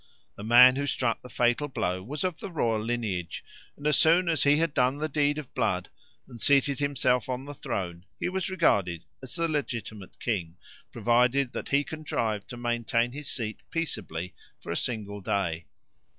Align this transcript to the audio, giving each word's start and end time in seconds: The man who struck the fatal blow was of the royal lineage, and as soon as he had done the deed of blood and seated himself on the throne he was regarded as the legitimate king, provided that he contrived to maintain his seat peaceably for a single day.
The 0.35 0.43
man 0.43 0.77
who 0.77 0.87
struck 0.87 1.21
the 1.21 1.29
fatal 1.29 1.67
blow 1.67 2.01
was 2.01 2.23
of 2.23 2.39
the 2.39 2.49
royal 2.49 2.83
lineage, 2.83 3.43
and 3.77 3.85
as 3.85 3.97
soon 3.99 4.29
as 4.29 4.41
he 4.41 4.57
had 4.57 4.73
done 4.73 4.97
the 4.97 5.07
deed 5.07 5.37
of 5.37 5.53
blood 5.53 5.89
and 6.27 6.41
seated 6.41 6.79
himself 6.79 7.29
on 7.29 7.45
the 7.45 7.53
throne 7.53 8.07
he 8.19 8.27
was 8.27 8.49
regarded 8.49 9.05
as 9.21 9.35
the 9.35 9.47
legitimate 9.47 10.19
king, 10.19 10.57
provided 10.91 11.53
that 11.53 11.69
he 11.69 11.83
contrived 11.83 12.47
to 12.47 12.57
maintain 12.57 13.11
his 13.11 13.29
seat 13.29 13.61
peaceably 13.69 14.33
for 14.59 14.71
a 14.71 14.75
single 14.75 15.21
day. 15.21 15.67